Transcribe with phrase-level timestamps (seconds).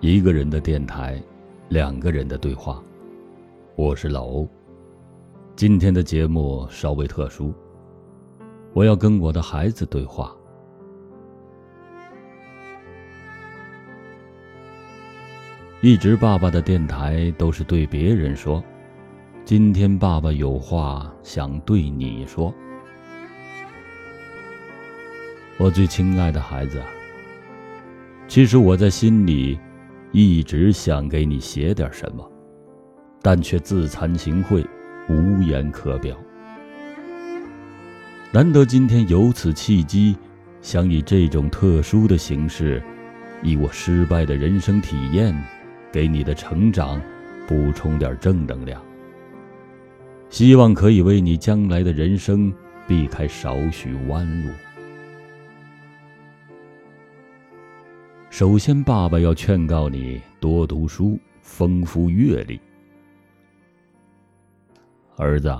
[0.00, 1.22] 一个人的电台，
[1.68, 2.82] 两个人的对话。
[3.76, 4.48] 我是老欧。
[5.54, 7.52] 今天的节目稍微特殊，
[8.72, 10.34] 我要跟我的孩子对话。
[15.82, 18.64] 一直爸爸的电台都是对别人说，
[19.44, 22.54] 今天爸爸有话想对你说。
[25.58, 26.82] 我最亲爱的孩子，
[28.28, 29.60] 其实我在心里。
[30.12, 32.28] 一直想给你写点什么，
[33.22, 34.64] 但却自惭形秽，
[35.08, 36.16] 无言可表。
[38.32, 40.16] 难得今天有此契机，
[40.62, 42.82] 想以这种特殊的形式，
[43.42, 45.36] 以我失败的人生体验，
[45.92, 47.00] 给你的成长
[47.46, 48.82] 补充点正能量。
[50.28, 52.52] 希望可以为你将来的人生
[52.86, 54.50] 避开少许弯路。
[58.30, 62.60] 首先，爸爸要劝告你多读书，丰富阅历。
[65.16, 65.52] 儿子，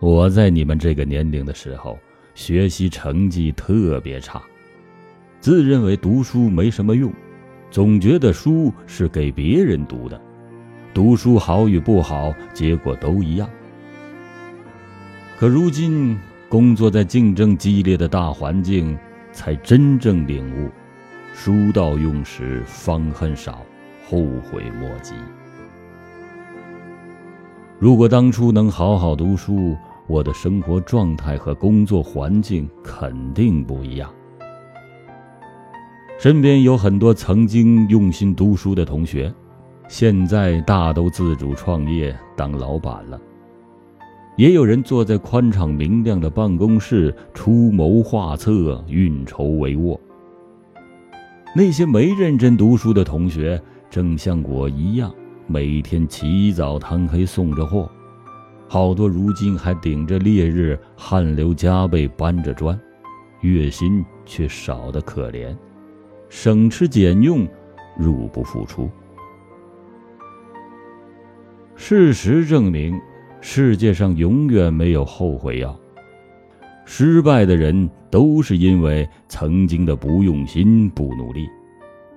[0.00, 1.98] 我在你们这个年龄的时候，
[2.34, 4.42] 学习成绩特别差，
[5.38, 7.12] 自认为读书没什么用，
[7.70, 10.18] 总觉得书是给别人读的，
[10.94, 13.48] 读书好与不好，结果都一样。
[15.38, 16.18] 可如今，
[16.48, 18.98] 工作在竞争激烈的大环境，
[19.30, 20.70] 才真正领悟。
[21.34, 23.64] 书到用时方恨少，
[24.08, 25.14] 后悔莫及。
[27.78, 29.74] 如果当初能好好读书，
[30.06, 34.12] 我的生活状态和工作环境肯定不一样。
[36.18, 39.32] 身边有很多曾经用心读书的同学，
[39.88, 43.20] 现在大都自主创业当老板了，
[44.36, 49.98] 也有人坐在宽敞明亮的办公室出谋划策、运筹帷幄。
[51.54, 55.14] 那些没认真读书的同学，正像我一样，
[55.46, 57.90] 每天起早贪黑送着货，
[58.66, 62.78] 好多如今还顶着烈日，汗流浃背搬着砖，
[63.42, 65.54] 月薪却少得可怜，
[66.30, 67.46] 省吃俭用，
[67.98, 68.88] 入不敷出。
[71.76, 72.98] 事实证明，
[73.42, 75.78] 世界上永远没有后悔药。
[76.84, 81.48] 失败的人都是因为曾经的不用心、不努力。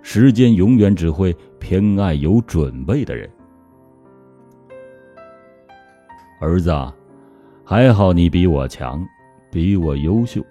[0.02, 3.30] 时间永远只会偏爱有准备的人。
[6.40, 6.72] 儿子，
[7.64, 9.04] 还好你比我强，
[9.50, 10.46] 比我优秀，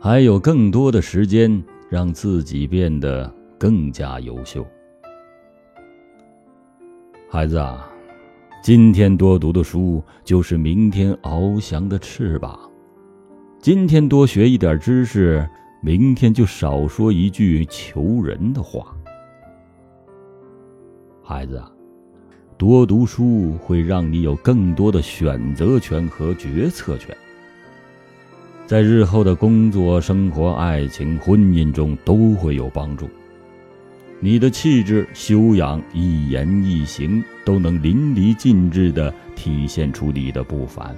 [0.00, 4.66] 还有更多的时间让自己变得更加优秀。
[7.28, 7.88] 孩子啊，
[8.64, 12.58] 今天多读的书就是明天翱翔的翅膀。
[13.62, 15.48] 今天多学一点知识，
[15.80, 18.92] 明天就少说一句求人的话。
[21.22, 21.62] 孩子，
[22.58, 27.16] 多读书会让你有更多的选择权和决策权，
[28.66, 33.08] 在日后的工作、生活、爱情、婚姻中都会有帮助。
[34.18, 40.92] 你的气质、修养、一言一行都能淋漓尽致的体现出你的不凡。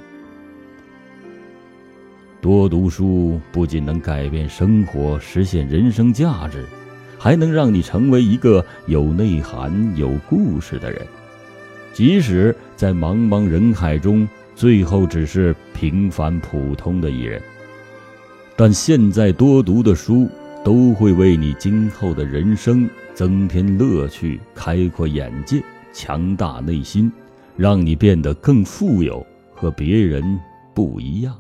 [2.44, 6.66] 多读书不仅能改变生活，实现人生价值，
[7.18, 11.00] 还能让你成为一个有内涵、有故事的人。
[11.94, 17.40] 即使在茫茫人海中，最后只是平凡普通的一人，
[18.56, 20.28] 但现在多读的书
[20.62, 25.62] 都会为你今后的人生增添乐趣、开阔眼界、
[25.94, 27.10] 强大内心，
[27.56, 30.38] 让你变得更富有，和别人
[30.74, 31.34] 不一样。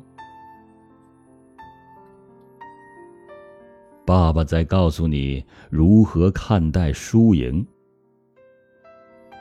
[4.04, 7.66] 爸爸在告诉你如何看待输赢。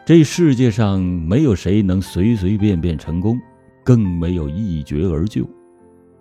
[0.06, 3.40] 这世界上没有谁能随随便便成功，
[3.84, 5.48] 更没有一决而就，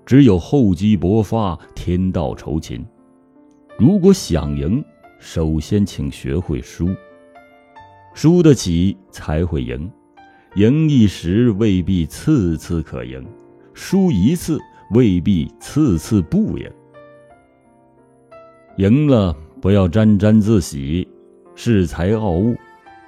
[0.05, 2.85] 只有厚积薄发，天道酬勤。
[3.79, 4.85] 如果想赢，
[5.19, 6.95] 首先请学会输。
[8.15, 9.91] 输得起才会赢，
[10.57, 13.25] 赢一时未必次次可赢，
[13.73, 14.61] 输一次
[14.91, 16.71] 未必次次不赢。
[18.77, 21.07] 赢了不要沾沾自喜、
[21.55, 22.55] 恃才傲物；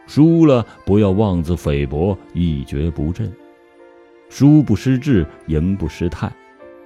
[0.06, 3.32] 输了不要妄自菲薄、一蹶不振。
[4.28, 6.30] 输不失志，赢不失态，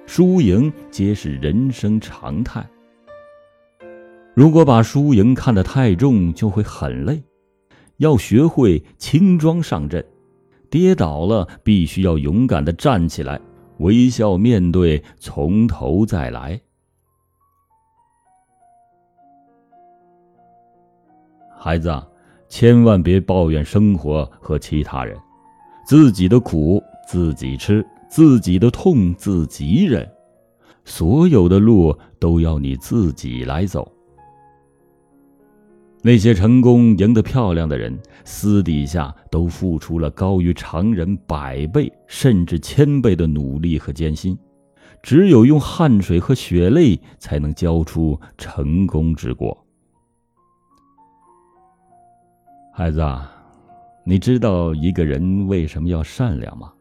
[0.05, 2.65] 输赢皆是人生常态。
[4.33, 7.21] 如果把输赢看得太重，就会很累。
[7.97, 10.05] 要学会轻装上阵，
[10.69, 13.41] 跌倒了必须要勇敢的站起来，
[13.79, 16.61] 微笑面对，从头再来。
[21.61, 21.93] 孩子，
[22.47, 25.17] 千万别抱怨生活和其他人，
[25.85, 30.09] 自己的苦自己吃，自己的痛自己忍，
[30.85, 33.91] 所有的路都要你自己来走。
[36.01, 44.37] 那些成功赢得漂亮的人，私底下都付出了高于常人百倍甚至千倍的努力和艰辛，
[45.03, 49.65] 只有用汗水和血泪，才能交出成功之果。
[52.79, 53.29] 孩子啊，
[54.05, 56.71] 你知道一个人为什么要善良吗？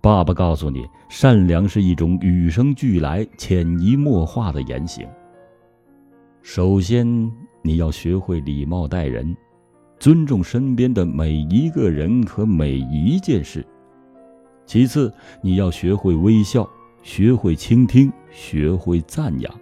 [0.00, 5.06] 爸爸告诉你，善良是一种与生俱来、潜移默化的言行。
[6.40, 7.30] 首先。
[7.64, 9.36] 你要学会礼貌待人，
[10.00, 13.64] 尊重身边的每一个人和每一件事。
[14.64, 15.12] 其次，
[15.42, 16.66] 你要学会微笑，
[17.02, 19.60] 学会倾听，学会赞扬。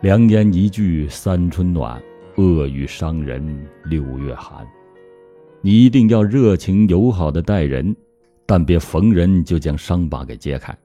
[0.00, 2.02] 良言一句三春暖，
[2.36, 4.66] 恶语伤人六月寒。
[5.60, 7.94] 你一定要热情友好的待人，
[8.44, 10.76] 但别逢人就将伤疤给揭开，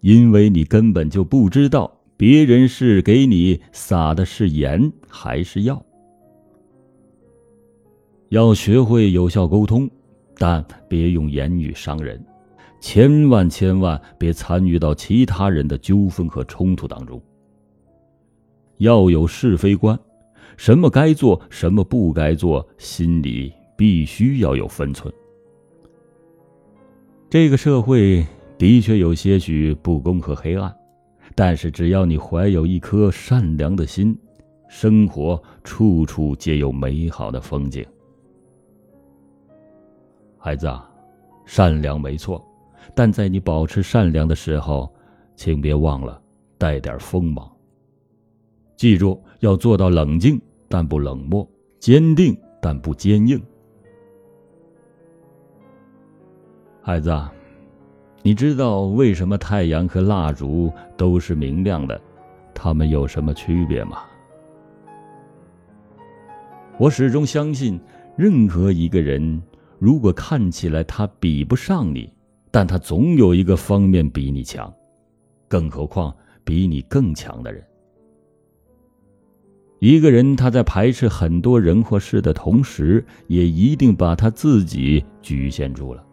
[0.00, 1.92] 因为你根本就不知道。
[2.16, 5.80] 别人是给你撒的是盐还是药？
[8.30, 9.88] 要学会有效沟通，
[10.36, 12.20] 但别用言语伤人，
[12.80, 17.22] 千万千万别参与到其他人的纠纷和冲突当中。
[18.78, 19.96] 要有是非观，
[20.58, 25.10] 什么该做，什么不该做，心里必须要有分寸。
[27.30, 28.26] 这个社会
[28.58, 30.74] 的确有些许不公和黑暗。
[31.36, 34.18] 但是，只要你怀有一颗善良的心，
[34.68, 37.86] 生活处处皆有美好的风景。
[40.36, 40.90] 孩子啊，
[41.46, 42.44] 善良没错，
[42.96, 44.92] 但在你保持善良的时候，
[45.36, 46.20] 请别忘了
[46.58, 47.48] 带点锋芒。
[48.74, 51.48] 记住，要做到冷静但不冷漠，
[51.78, 53.42] 坚定但不坚硬。
[56.82, 57.10] 孩子。
[58.20, 61.98] 你知道为什么太阳和蜡烛都是明亮的？
[62.52, 64.02] 它们有什么区别吗？
[66.78, 67.80] 我始终相信，
[68.16, 69.40] 任何一个人，
[69.78, 72.12] 如果看起来他比不上你，
[72.50, 74.70] 但他总有一个方面比你强，
[75.46, 76.14] 更何况
[76.44, 77.64] 比你更强的人。
[79.80, 86.04] 一个人他在排斥很多人或事的同时，也一定把他自己局限住了。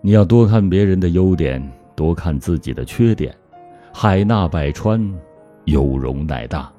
[0.00, 1.62] 你要多看别人的优点，
[1.94, 3.34] 多看自己的缺点。
[3.92, 5.12] 海纳百川，
[5.64, 6.72] 有容乃大。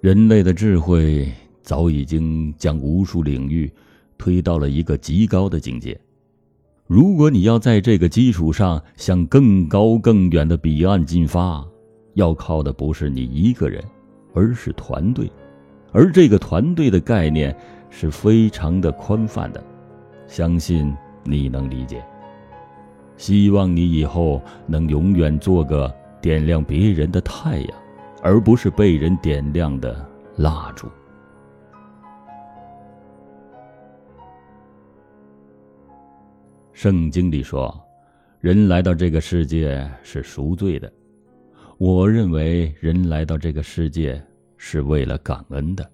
[0.00, 1.30] 人类的智慧
[1.62, 3.70] 早已经将无数领域
[4.16, 5.98] 推到了一个极高的境界。
[6.86, 11.64] 如果你要在这个基础上向更高更远的彼岸进发，
[12.14, 13.82] 要靠的不是你一个人，
[14.34, 15.30] 而是团队。
[15.92, 17.54] 而这个团队的概念。
[17.96, 19.62] 是非常的宽泛的，
[20.26, 20.92] 相信
[21.22, 22.04] 你能理解。
[23.16, 27.68] 希望你以后能永远做个点亮别人的太阳，
[28.20, 30.04] 而不是被人点亮的
[30.38, 30.88] 蜡烛。
[36.74, 37.72] 圣经里说，
[38.40, 40.92] 人来到这个世界是赎罪的。
[41.78, 44.20] 我认为，人来到这个世界
[44.56, 45.88] 是为了感恩的。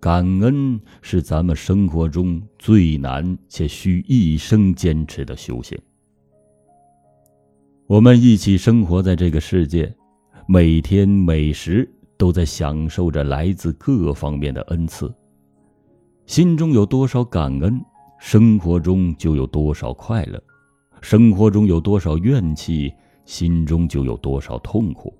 [0.00, 5.78] 感恩是咱们生活中最难且需一生坚持的修行。
[7.86, 9.94] 我们一起生活在这个世界，
[10.48, 15.12] 每天每时都在享受着来自各方面的恩赐。
[16.26, 17.80] 心中有多少感恩，
[18.20, 20.38] 生活中就有多少快乐；
[21.02, 22.92] 生活中有多少怨气，
[23.24, 25.12] 心中就有多少痛苦。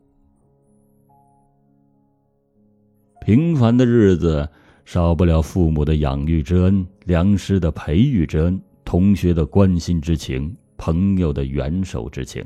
[3.20, 4.48] 平凡的日子。
[4.86, 12.44] 少不了父母的养育之恩、良师的培育之恩、同学的关心之情、朋友的援手之情。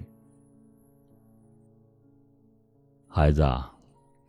[3.08, 3.72] 孩子啊，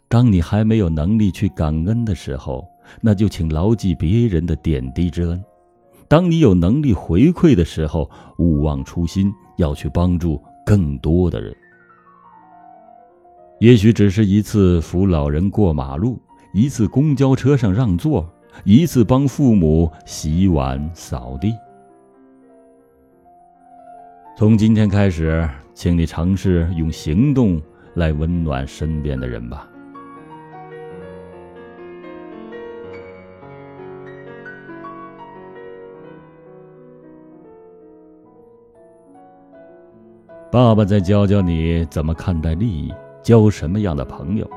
[0.07, 2.65] 当你还没有能力去感恩的时候，
[3.01, 5.37] 那就请牢记别人的点滴之恩；
[6.15, 11.53] 当你有能力回馈的时候，勿忘初心，要去帮助更多的人。
[13.59, 16.17] 也许只是一次扶老人过马路。
[16.53, 18.25] 一次公交车上让座，
[18.63, 21.53] 一次帮父母洗碗扫地。
[24.37, 27.61] 从今天开始，请你尝试用行动
[27.93, 29.67] 来温暖身边的人吧。
[40.55, 42.89] 爸爸再教教你怎么看待利益，
[43.21, 44.49] 交什么样的朋友。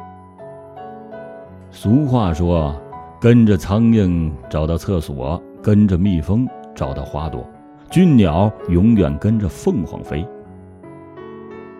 [1.73, 2.73] 俗话说
[3.21, 7.45] ：“跟着苍蝇找到厕所，跟着蜜蜂找到花朵，
[7.90, 10.25] 俊鸟永远跟着凤凰飞。”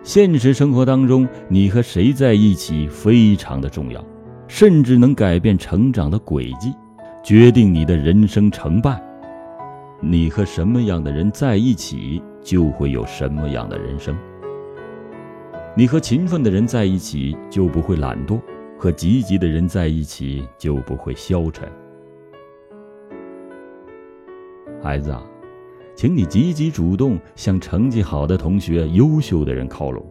[0.03, 4.03] 现实生活当中，你和谁在一起非常的重要，
[4.49, 6.73] 甚至能改变成长的轨迹，
[7.23, 9.01] 决定你的人生成败。
[10.01, 14.17] 你和什么样的人在一起，就会有什么样的人生。
[15.75, 18.39] 你和勤奋的人在一起，就不会懒惰；
[18.77, 21.67] 和积极的人在一起，就不会消沉。
[24.81, 25.23] 孩子啊。
[25.95, 30.01] 请你积极主动向成绩好的同学、优秀的人靠拢，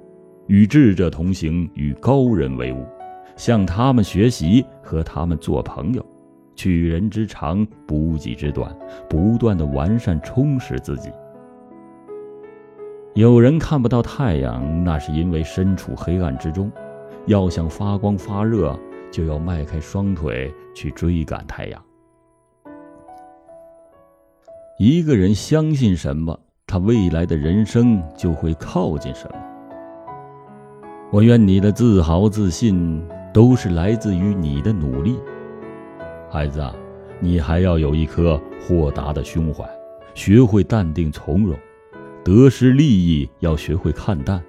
[0.47, 2.85] 与智者同行，与高人为伍，
[3.37, 6.05] 向他们学习，和他们做朋友，
[6.55, 8.71] 取人之长，补己之短，
[9.09, 11.11] 不断的完善充实自己。
[13.19, 16.71] 有人看不到太阳，那是因为身处黑暗之中；
[17.27, 18.79] 要想发光发热，
[19.11, 21.83] 就要迈开双腿去追赶太阳。
[24.79, 29.35] 一个人相信什么，他未来的人生就会靠近什么。
[31.11, 35.19] 我愿你的自豪自信都是来自于你的努力，
[36.31, 36.65] 孩子，
[37.19, 39.69] 你还要有一颗豁达的胸怀，
[40.15, 41.59] 学会淡定从容，
[42.25, 44.43] 得失利益要学会看淡，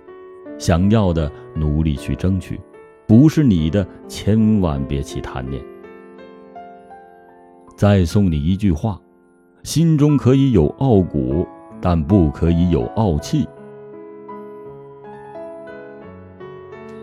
[0.58, 2.60] 想要的努力去争取，
[3.08, 5.64] 不是你的千万别起贪念。
[7.76, 9.00] 再送你一句话。
[9.64, 11.46] 心中可以有傲骨，
[11.82, 13.46] 但不可以有傲气。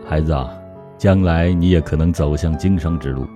[0.03, 0.51] 孩子啊，
[0.97, 3.27] 将来你也可能走向经商之路。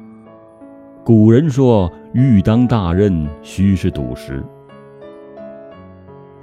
[1.06, 4.44] 古人说：“欲当大任，须是笃实。”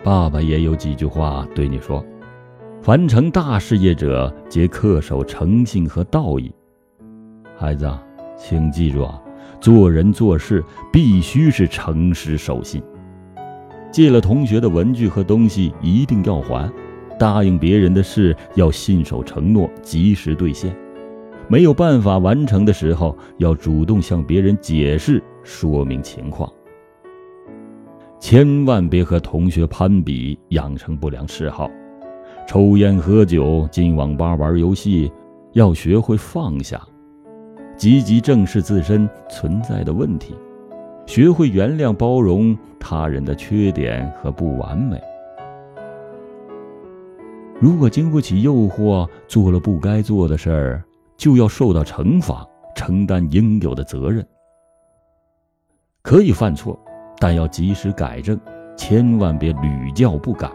[0.02, 2.04] 爸爸也有几句话对你说
[2.80, 6.50] ：“凡成大事业者，皆恪守诚信和道义。”
[7.58, 7.90] 孩子，
[8.36, 9.20] 请记住啊。
[9.60, 12.80] 做人做事必须是诚实守信，
[13.90, 16.70] 借了同学的文具和东西一定要还，
[17.18, 20.72] 答应别人的事要信守承诺，及时兑现。
[21.48, 26.48] 没有办法完成的时候，要主动向别人解释说明情况。
[28.20, 31.70] 千万别和同学攀比，养成不良嗜好，
[32.46, 35.10] 抽烟喝酒，进网吧玩游戏，
[35.52, 36.80] 要学会放下。
[37.76, 40.34] 积极正视自身存在的问题，
[41.06, 45.00] 学会原谅包容他人的缺点和不完美。
[47.60, 50.84] 如果经不起诱惑，做了不该做的事儿，
[51.16, 52.44] 就要受到惩罚，
[52.74, 54.26] 承担应有的责任。
[56.02, 56.78] 可以犯错，
[57.18, 58.38] 但要及时改正，
[58.76, 60.50] 千万别屡教不改。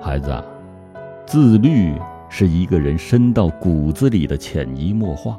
[0.00, 0.32] 孩子，
[1.26, 1.94] 自律。
[2.28, 5.38] 是一个人深到骨子里的潜移默化。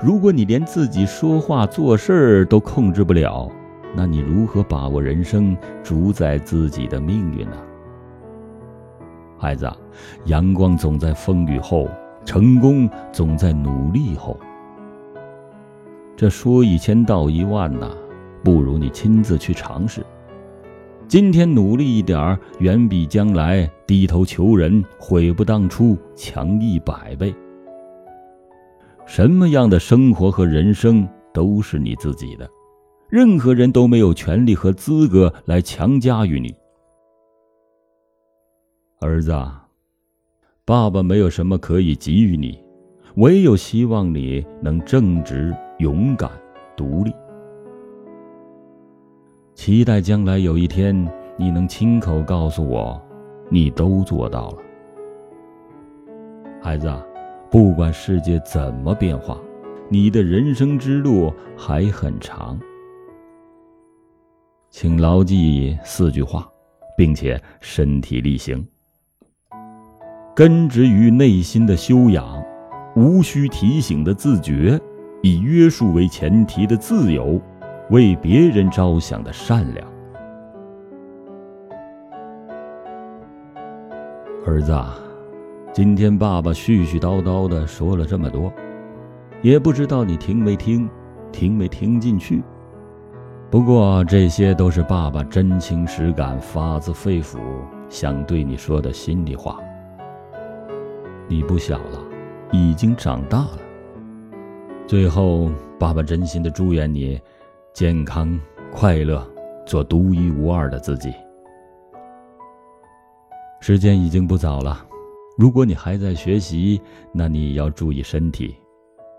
[0.00, 3.50] 如果你连自己说话做事儿都控制不了，
[3.96, 7.56] 那你如何把握人生，主宰自己的命运呢？
[9.36, 9.68] 孩子，
[10.26, 11.88] 阳光总在风雨后，
[12.24, 14.38] 成功总在努力后。
[16.18, 17.96] 这说一千道一万呐，
[18.42, 20.04] 不如你亲自去尝试。
[21.06, 27.32] 今天努力一点儿，远比将来低头求人、悔不当初强一百倍。
[29.06, 32.50] 什么样的生活和人生都是你自己的，
[33.08, 36.52] 任何人都没有权利和资格来强加于你。
[38.98, 39.30] 儿子，
[40.64, 42.60] 爸爸没有什么可以给予你，
[43.18, 46.30] 唯有希望你能正直、勇敢、
[46.76, 47.12] 独立。
[49.56, 50.94] 期待将来有一天，
[51.36, 53.00] 你能亲口告诉我，
[53.50, 54.58] 你都做到了。
[56.62, 56.88] 孩子，
[57.50, 59.36] 不管世界怎么变化，
[59.88, 62.56] 你的人生之路还很长。
[64.70, 66.48] 请牢记四句话，
[66.96, 68.64] 并且身体力行。
[70.36, 72.37] 根植于内心的修养，
[72.98, 74.76] 无需提醒的自觉，
[75.22, 77.40] 以约束为前提的自由。
[77.90, 79.88] 为别人着想的善良，
[84.44, 84.76] 儿子，
[85.72, 88.52] 今天爸爸絮絮叨叨的说了这么多，
[89.40, 90.86] 也不知道你听没听，
[91.32, 92.42] 听没听进去。
[93.48, 97.38] 不过这些都是爸爸真情实感、发自肺腑
[97.88, 99.56] 想对你说的心里话。
[101.26, 102.04] 你不小了，
[102.52, 103.58] 已经长大了。
[104.86, 107.20] 最后，爸爸真心的祝愿你。
[107.74, 108.40] 健康
[108.72, 109.24] 快乐，
[109.64, 111.14] 做独一无二的自己。
[113.60, 114.84] 时间已经不早了，
[115.36, 116.80] 如果你还在学习，
[117.12, 118.56] 那你要注意身体，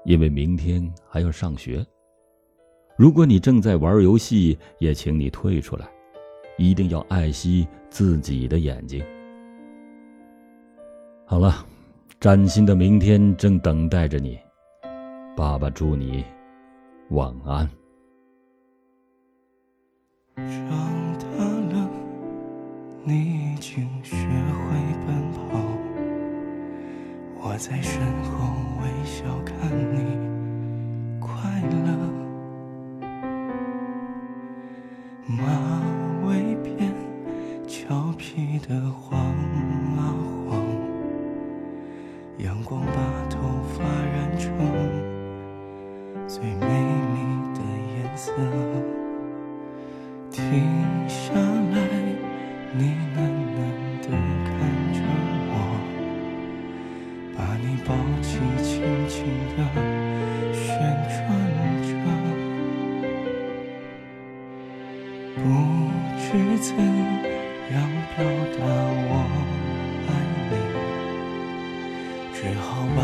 [0.04, 1.86] 因为明天还要上学。
[2.98, 5.88] 如果你正在玩游戏，也请你退出来，
[6.58, 9.02] 一定要爱惜自己的眼睛。
[11.26, 11.66] 好了，
[12.22, 14.38] 崭新的明天正等待着你，
[15.38, 16.22] 爸爸祝你
[17.12, 17.66] 晚安。
[20.36, 20.46] 长
[21.18, 21.26] 大
[21.74, 21.90] 了，
[23.06, 24.76] 你已经学会
[25.08, 25.40] 奔跑，
[27.42, 28.29] 我在身后
[57.86, 59.60] 抱起，轻轻地
[60.54, 60.64] 旋
[61.10, 61.18] 转
[61.84, 61.90] 着。
[65.36, 65.38] 不
[66.18, 66.26] 知
[66.60, 66.68] 怎
[67.72, 67.76] 样
[68.16, 68.18] 表
[68.58, 68.60] 达
[69.08, 69.12] 我
[70.08, 70.10] 爱
[70.50, 70.52] 你，
[72.34, 72.64] 只好
[72.96, 73.00] 把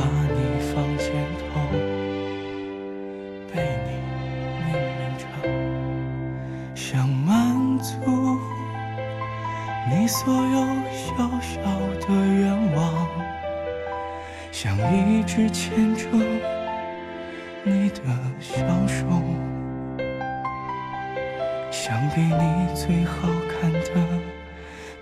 [22.14, 23.90] 给你最好看的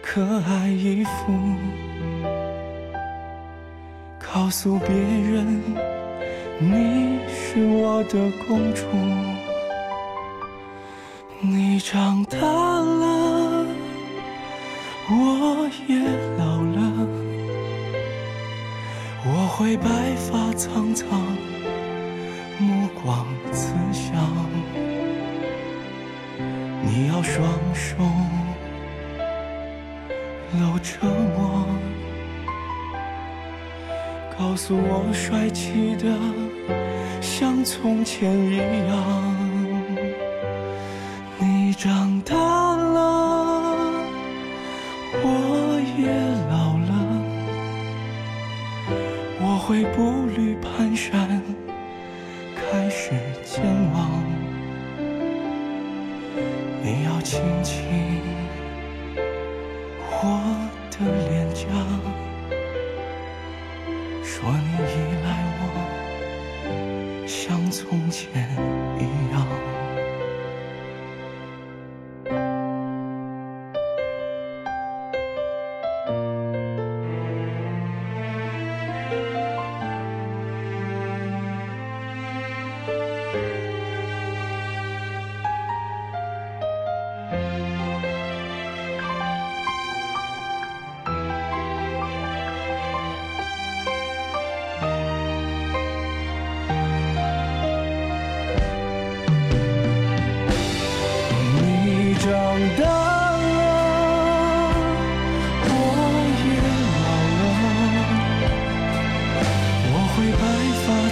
[0.02, 1.34] 可爱衣服，
[4.20, 5.62] 告诉别人
[6.60, 8.86] 你是我的公主。
[11.42, 13.66] 你长大了，
[15.10, 16.00] 我也
[16.38, 17.08] 老了，
[19.26, 21.33] 我会白发苍苍，
[27.34, 27.44] 双
[27.74, 27.96] 手
[30.62, 31.66] 搂着我，
[34.38, 36.16] 告诉我帅气的
[37.20, 38.94] 像从前一样。
[41.40, 42.36] 你长大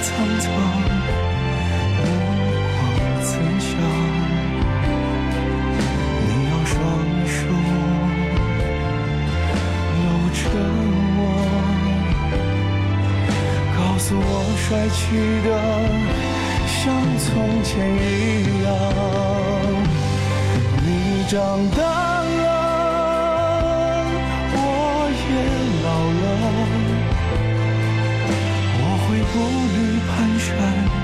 [0.03, 0.09] 苍
[0.39, 0.49] 苍，
[1.97, 1.99] 目
[2.65, 2.77] 光
[3.21, 3.69] 慈祥。
[6.25, 6.73] 你要双
[7.27, 7.33] 手
[9.97, 10.41] 搂着
[11.17, 11.21] 我，
[13.77, 14.25] 告诉我
[14.57, 14.59] 帅
[14.89, 14.99] 气
[15.45, 15.47] 的
[16.65, 16.79] 像
[17.19, 17.23] 从
[17.63, 18.03] 前一
[18.63, 18.67] 样。
[20.83, 20.89] 你
[21.29, 21.35] 长
[21.77, 21.79] 大
[29.34, 31.00] 步履蹒跚，